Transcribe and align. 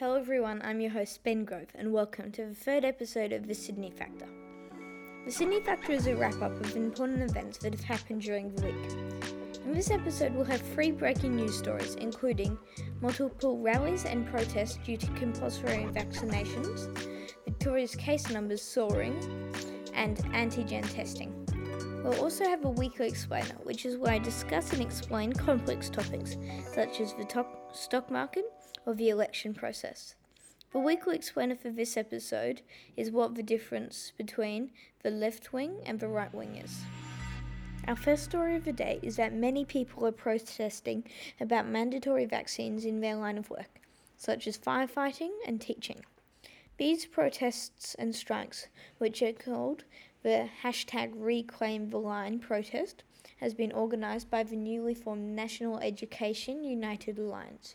Hello, 0.00 0.14
everyone. 0.14 0.62
I'm 0.64 0.80
your 0.80 0.92
host, 0.92 1.22
Ben 1.24 1.44
Grove, 1.44 1.68
and 1.74 1.92
welcome 1.92 2.32
to 2.32 2.46
the 2.46 2.54
third 2.54 2.86
episode 2.86 3.34
of 3.34 3.46
The 3.46 3.54
Sydney 3.54 3.90
Factor. 3.90 4.24
The 5.26 5.30
Sydney 5.30 5.60
Factor 5.60 5.92
is 5.92 6.06
a 6.06 6.16
wrap 6.16 6.40
up 6.40 6.58
of 6.58 6.74
important 6.74 7.20
events 7.20 7.58
that 7.58 7.74
have 7.74 7.84
happened 7.84 8.22
during 8.22 8.48
the 8.54 8.62
week. 8.62 9.60
In 9.66 9.74
this 9.74 9.90
episode, 9.90 10.34
we'll 10.34 10.46
have 10.46 10.62
three 10.72 10.90
breaking 10.90 11.36
news 11.36 11.54
stories, 11.54 11.96
including 11.96 12.56
multiple 13.02 13.58
rallies 13.58 14.06
and 14.06 14.26
protests 14.26 14.78
due 14.86 14.96
to 14.96 15.06
compulsory 15.08 15.86
vaccinations, 15.92 16.88
Victoria's 17.44 17.94
case 17.94 18.30
numbers 18.30 18.62
soaring, 18.62 19.22
and 19.92 20.16
antigen 20.32 20.90
testing. 20.94 21.46
We'll 22.02 22.22
also 22.22 22.44
have 22.44 22.64
a 22.64 22.70
weekly 22.70 23.06
explainer, 23.06 23.54
which 23.64 23.84
is 23.84 23.98
where 23.98 24.14
I 24.14 24.18
discuss 24.18 24.72
and 24.72 24.80
explain 24.80 25.34
complex 25.34 25.90
topics 25.90 26.38
such 26.72 27.00
as 27.02 27.12
the 27.12 27.24
top 27.24 27.76
stock 27.76 28.10
market 28.10 28.46
or 28.86 28.94
the 28.94 29.08
election 29.08 29.54
process. 29.54 30.14
The 30.72 30.78
weekly 30.78 31.16
explainer 31.16 31.56
for 31.56 31.70
this 31.70 31.96
episode 31.96 32.62
is 32.96 33.10
what 33.10 33.34
the 33.34 33.42
difference 33.42 34.12
between 34.16 34.70
the 35.02 35.10
left 35.10 35.52
wing 35.52 35.78
and 35.84 35.98
the 35.98 36.08
right 36.08 36.32
wing 36.32 36.56
is. 36.56 36.82
Our 37.88 37.96
first 37.96 38.24
story 38.24 38.54
of 38.54 38.64
the 38.64 38.72
day 38.72 39.00
is 39.02 39.16
that 39.16 39.32
many 39.32 39.64
people 39.64 40.06
are 40.06 40.12
protesting 40.12 41.04
about 41.40 41.66
mandatory 41.66 42.24
vaccines 42.24 42.84
in 42.84 43.00
their 43.00 43.16
line 43.16 43.36
of 43.36 43.50
work, 43.50 43.80
such 44.16 44.46
as 44.46 44.58
firefighting 44.58 45.30
and 45.46 45.60
teaching. 45.60 46.04
These 46.76 47.06
protests 47.06 47.96
and 47.98 48.14
strikes, 48.14 48.68
which 48.98 49.22
are 49.22 49.32
called 49.32 49.84
the 50.22 50.48
hashtag 50.62 51.12
Reclaim 51.14 51.90
the 51.90 51.98
Line 51.98 52.38
protest, 52.38 53.02
has 53.38 53.54
been 53.54 53.72
organised 53.72 54.30
by 54.30 54.44
the 54.44 54.56
newly 54.56 54.94
formed 54.94 55.34
National 55.34 55.78
Education 55.80 56.62
United 56.62 57.18
Alliance. 57.18 57.74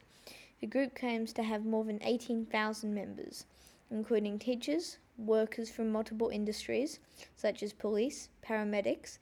The 0.62 0.68
group 0.68 0.96
claims 0.96 1.34
to 1.34 1.44
have 1.44 1.66
more 1.66 1.84
than 1.84 2.00
18,000 2.02 2.94
members, 2.94 3.46
including 3.92 4.40
teachers, 4.40 4.98
workers 5.18 5.70
from 5.70 5.92
multiple 5.92 6.30
industries 6.30 7.00
such 7.36 7.62
as 7.62 7.74
police, 7.74 8.30
paramedics, 8.44 9.20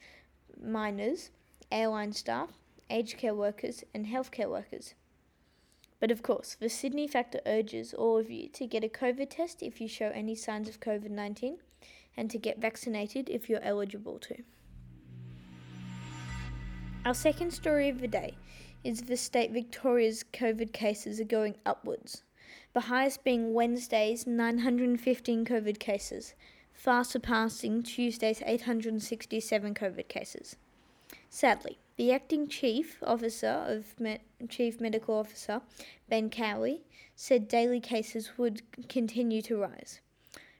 miners, 0.61 1.31
airline 1.71 2.13
staff, 2.13 2.49
aged 2.89 3.17
care 3.17 3.35
workers, 3.35 3.83
and 3.93 4.05
healthcare 4.05 4.49
workers. 4.49 4.93
But 5.99 6.11
of 6.11 6.21
course, 6.21 6.55
the 6.59 6.69
Sydney 6.69 7.07
Factor 7.07 7.39
urges 7.45 7.93
all 7.93 8.17
of 8.17 8.29
you 8.29 8.49
to 8.49 8.67
get 8.67 8.83
a 8.83 8.89
COVID 8.89 9.29
test 9.29 9.63
if 9.63 9.79
you 9.79 9.87
show 9.87 10.09
any 10.09 10.35
signs 10.35 10.67
of 10.67 10.79
COVID 10.79 11.09
19 11.09 11.57
and 12.17 12.29
to 12.29 12.37
get 12.37 12.59
vaccinated 12.59 13.29
if 13.29 13.49
you're 13.49 13.63
eligible 13.63 14.19
to. 14.19 14.43
Our 17.05 17.13
second 17.13 17.51
story 17.51 17.89
of 17.89 17.99
the 17.99 18.07
day 18.07 18.35
is 18.83 19.03
the 19.03 19.17
state 19.17 19.51
Victoria's 19.51 20.25
COVID 20.33 20.73
cases 20.73 21.19
are 21.19 21.25
going 21.25 21.55
upwards, 21.65 22.23
the 22.73 22.81
highest 22.81 23.23
being 23.23 23.53
Wednesday's 23.53 24.27
915 24.27 25.45
COVID 25.45 25.79
cases, 25.79 26.33
far 26.73 27.03
surpassing 27.03 27.83
Tuesday's 27.83 28.41
867 28.45 29.73
COVID 29.73 30.07
cases. 30.07 30.55
Sadly, 31.29 31.77
the 31.95 32.11
acting 32.11 32.47
chief 32.47 33.01
officer 33.05 33.63
of 33.67 33.95
chief 34.49 34.81
medical 34.81 35.15
officer 35.15 35.61
Ben 36.09 36.29
Cowley 36.29 36.81
said 37.15 37.47
daily 37.47 37.79
cases 37.79 38.37
would 38.37 38.61
continue 38.89 39.41
to 39.43 39.57
rise. 39.57 40.01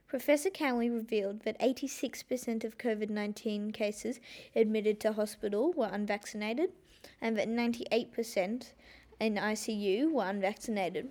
Professor 0.08 0.52
Cowley 0.52 0.92
revealed 0.92 1.40
that 1.40 1.60
86% 1.60 2.64
of 2.64 2.78
COVID 2.78 3.10
19 3.10 3.72
cases 3.72 4.20
admitted 4.56 5.00
to 5.00 5.14
hospital 5.14 5.74
were 5.74 5.90
unvaccinated 5.92 6.70
and 7.22 7.38
that 7.38 7.48
98% 7.48 8.72
in 9.20 9.36
ICU 9.36 10.12
were 10.12 10.30
unvaccinated. 10.30 11.10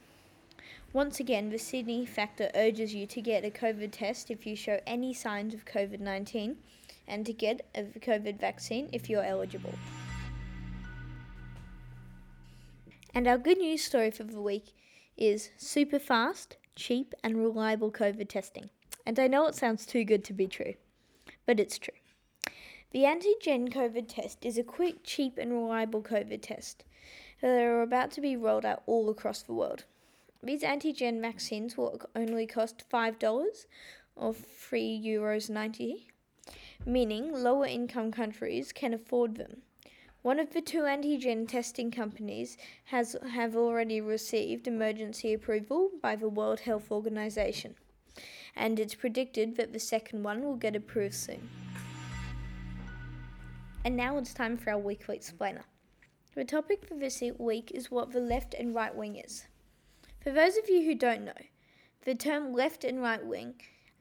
Once 0.92 1.20
again, 1.20 1.48
the 1.48 1.58
Sydney 1.58 2.04
Factor 2.04 2.50
urges 2.54 2.94
you 2.94 3.06
to 3.06 3.22
get 3.22 3.44
a 3.44 3.50
COVID 3.50 3.92
test 3.92 4.30
if 4.30 4.46
you 4.46 4.54
show 4.54 4.78
any 4.86 5.14
signs 5.14 5.54
of 5.54 5.64
COVID 5.64 6.00
19 6.00 6.56
and 7.08 7.24
to 7.24 7.32
get 7.32 7.66
a 7.74 7.82
COVID 7.82 8.38
vaccine 8.38 8.88
if 8.92 9.08
you're 9.08 9.24
eligible. 9.24 9.72
And 13.14 13.26
our 13.26 13.38
good 13.38 13.58
news 13.58 13.82
story 13.84 14.10
for 14.10 14.24
the 14.24 14.40
week 14.40 14.74
is 15.16 15.50
super 15.56 15.98
fast, 15.98 16.56
cheap, 16.76 17.14
and 17.22 17.36
reliable 17.36 17.90
COVID 17.90 18.28
testing. 18.28 18.70
And 19.06 19.18
I 19.18 19.28
know 19.28 19.46
it 19.46 19.54
sounds 19.54 19.86
too 19.86 20.04
good 20.04 20.24
to 20.24 20.32
be 20.32 20.46
true, 20.46 20.74
but 21.46 21.58
it's 21.58 21.78
true. 21.78 21.94
The 22.92 23.04
antigen 23.04 23.72
COVID 23.72 24.06
test 24.06 24.44
is 24.44 24.58
a 24.58 24.62
quick, 24.62 24.96
cheap, 25.02 25.38
and 25.38 25.50
reliable 25.50 26.02
COVID 26.02 26.42
test 26.42 26.84
that 27.40 27.62
are 27.62 27.80
about 27.80 28.10
to 28.10 28.20
be 28.20 28.36
rolled 28.36 28.66
out 28.66 28.82
all 28.84 29.08
across 29.08 29.40
the 29.40 29.54
world. 29.54 29.84
These 30.42 30.60
antigen 30.60 31.22
vaccines 31.22 31.74
will 31.74 32.02
only 32.14 32.46
cost 32.46 32.84
$5 32.92 33.66
or 34.14 34.34
3 34.34 35.02
euros 35.02 35.48
90, 35.48 36.08
meaning 36.84 37.32
lower 37.32 37.64
income 37.64 38.12
countries 38.12 38.72
can 38.72 38.92
afford 38.92 39.36
them. 39.36 39.62
One 40.20 40.38
of 40.38 40.52
the 40.52 40.60
two 40.60 40.82
antigen 40.82 41.48
testing 41.48 41.90
companies 41.90 42.58
has 42.84 43.16
have 43.30 43.56
already 43.56 44.02
received 44.02 44.68
emergency 44.68 45.32
approval 45.32 45.88
by 46.02 46.14
the 46.14 46.28
World 46.28 46.60
Health 46.60 46.92
Organization, 46.92 47.74
and 48.54 48.78
it's 48.78 48.94
predicted 48.94 49.56
that 49.56 49.72
the 49.72 49.80
second 49.80 50.24
one 50.24 50.42
will 50.42 50.56
get 50.56 50.76
approved 50.76 51.14
soon. 51.14 51.48
And 53.84 53.96
now 53.96 54.16
it's 54.16 54.32
time 54.32 54.56
for 54.56 54.70
our 54.70 54.78
weekly 54.78 55.16
explainer. 55.16 55.64
The 56.36 56.44
topic 56.44 56.86
for 56.86 56.94
this 56.94 57.22
week 57.38 57.72
is 57.74 57.90
what 57.90 58.12
the 58.12 58.20
left 58.20 58.54
and 58.54 58.74
right 58.74 58.94
wing 58.94 59.16
is. 59.16 59.46
For 60.20 60.30
those 60.30 60.56
of 60.56 60.68
you 60.68 60.84
who 60.84 60.94
don't 60.94 61.24
know, 61.24 61.42
the 62.04 62.14
term 62.14 62.52
left 62.52 62.84
and 62.84 63.02
right 63.02 63.24
wing 63.24 63.54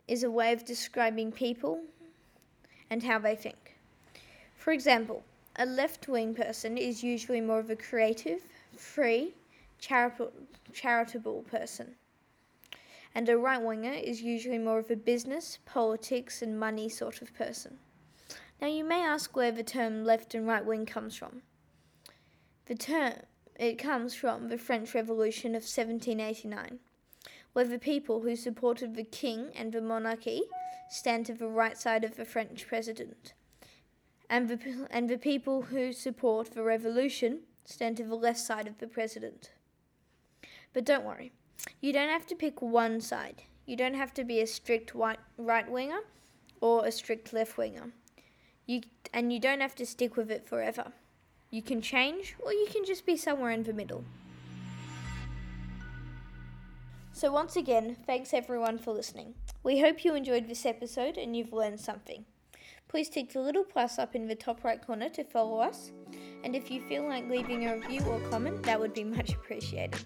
is 0.07 0.23
a 0.23 0.29
way 0.29 0.53
of 0.53 0.65
describing 0.65 1.31
people 1.31 1.81
and 2.91 3.01
how 3.01 3.17
they 3.17 3.35
think. 3.35 3.75
For 4.55 4.71
example, 4.71 5.23
a 5.55 5.65
left 5.65 6.07
wing 6.07 6.35
person 6.35 6.77
is 6.77 7.03
usually 7.03 7.41
more 7.41 7.59
of 7.59 7.71
a 7.71 7.75
creative, 7.75 8.41
free, 8.77 9.33
charitable, 9.79 10.31
charitable 10.73 11.41
person. 11.49 11.95
And 13.15 13.27
a 13.27 13.37
right 13.37 13.61
winger 13.61 13.93
is 13.93 14.21
usually 14.21 14.59
more 14.59 14.79
of 14.79 14.91
a 14.91 14.95
business, 14.95 15.57
politics, 15.65 16.43
and 16.43 16.59
money 16.59 16.87
sort 16.87 17.23
of 17.23 17.33
person. 17.33 17.79
Now, 18.61 18.67
you 18.67 18.83
may 18.83 19.03
ask 19.03 19.35
where 19.35 19.51
the 19.51 19.63
term 19.63 20.05
left 20.05 20.35
and 20.35 20.45
right 20.45 20.63
wing 20.63 20.85
comes 20.85 21.15
from. 21.15 21.41
The 22.67 22.75
term 22.75 23.13
it 23.59 23.79
comes 23.79 24.13
from 24.13 24.49
the 24.49 24.57
French 24.57 24.93
Revolution 24.93 25.51
of 25.51 25.63
1789, 25.63 26.79
where 27.53 27.65
the 27.65 27.79
people 27.79 28.21
who 28.21 28.35
supported 28.35 28.95
the 28.95 29.03
king 29.03 29.49
and 29.55 29.71
the 29.71 29.81
monarchy 29.81 30.43
stand 30.89 31.25
to 31.25 31.33
the 31.33 31.47
right 31.47 31.77
side 31.77 32.03
of 32.03 32.17
the 32.17 32.25
French 32.25 32.67
president, 32.67 33.33
and 34.29 34.47
the, 34.47 34.87
and 34.91 35.09
the 35.09 35.17
people 35.17 35.63
who 35.63 35.91
support 35.91 36.53
the 36.53 36.63
revolution 36.63 37.39
stand 37.65 37.97
to 37.97 38.03
the 38.03 38.15
left 38.15 38.39
side 38.39 38.67
of 38.67 38.77
the 38.77 38.87
president. 38.87 39.51
But 40.71 40.85
don't 40.85 41.03
worry, 41.03 41.31
you 41.81 41.93
don't 41.93 42.09
have 42.09 42.27
to 42.27 42.35
pick 42.35 42.61
one 42.61 43.01
side. 43.01 43.43
You 43.65 43.75
don't 43.75 43.95
have 43.95 44.13
to 44.15 44.23
be 44.23 44.39
a 44.39 44.47
strict 44.47 44.93
right 44.93 45.71
winger 45.71 45.99
or 46.61 46.85
a 46.85 46.91
strict 46.91 47.33
left 47.33 47.57
winger. 47.57 47.91
You 48.65 48.81
and 49.13 49.33
you 49.33 49.39
don't 49.39 49.61
have 49.61 49.75
to 49.75 49.85
stick 49.85 50.15
with 50.15 50.31
it 50.31 50.47
forever. 50.47 50.93
You 51.49 51.61
can 51.61 51.81
change 51.81 52.35
or 52.39 52.53
you 52.53 52.67
can 52.71 52.85
just 52.85 53.05
be 53.05 53.17
somewhere 53.17 53.51
in 53.51 53.63
the 53.63 53.73
middle. 53.73 54.03
So 57.13 57.31
once 57.31 57.55
again, 57.55 57.97
thanks 58.05 58.33
everyone 58.33 58.77
for 58.77 58.93
listening. 58.93 59.35
We 59.63 59.81
hope 59.81 60.05
you 60.05 60.15
enjoyed 60.15 60.47
this 60.47 60.65
episode 60.65 61.17
and 61.17 61.35
you've 61.35 61.53
learned 61.53 61.79
something. 61.79 62.25
Please 62.87 63.09
tick 63.09 63.31
the 63.31 63.41
little 63.41 63.63
plus 63.63 63.99
up 63.99 64.15
in 64.15 64.27
the 64.27 64.35
top 64.35 64.63
right 64.63 64.85
corner 64.85 65.07
to 65.09 65.23
follow 65.23 65.59
us. 65.59 65.91
And 66.43 66.55
if 66.55 66.71
you 66.71 66.81
feel 66.81 67.07
like 67.07 67.29
leaving 67.29 67.67
a 67.67 67.77
review 67.77 68.01
or 68.01 68.19
comment, 68.29 68.63
that 68.63 68.79
would 68.79 68.93
be 68.93 69.03
much 69.17 69.33
appreciated. 69.33 70.03